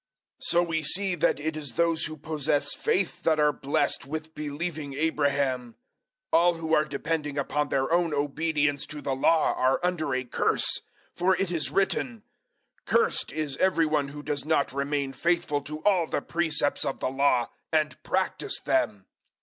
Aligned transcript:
003:009 0.41 0.45
So 0.47 0.63
we 0.63 0.81
see 0.81 1.13
that 1.13 1.39
it 1.39 1.55
is 1.55 1.73
those 1.73 2.05
who 2.05 2.17
possess 2.17 2.73
faith 2.73 3.21
that 3.21 3.39
are 3.39 3.53
blessed 3.53 4.07
with 4.07 4.33
believing 4.33 4.95
Abraham. 4.95 5.75
003:010 6.33 6.39
All 6.39 6.53
who 6.55 6.73
are 6.73 6.85
depending 6.85 7.37
upon 7.37 7.69
their 7.69 7.93
own 7.93 8.11
obedience 8.11 8.87
to 8.87 8.99
the 8.99 9.13
Law 9.13 9.53
are 9.53 9.79
under 9.83 10.15
a 10.15 10.23
curse, 10.23 10.81
for 11.15 11.35
it 11.37 11.51
is 11.51 11.69
written, 11.69 12.23
"Cursed 12.87 13.31
is 13.31 13.57
every 13.57 13.85
one 13.85 14.07
who 14.07 14.23
does 14.23 14.43
not 14.43 14.73
remain 14.73 15.13
faithful 15.13 15.61
to 15.61 15.83
all 15.83 16.07
the 16.07 16.23
precepts 16.23 16.83
of 16.83 16.99
the 16.99 17.09
Law, 17.11 17.51
and 17.71 18.01
practise 18.01 18.59
them." 18.59 19.05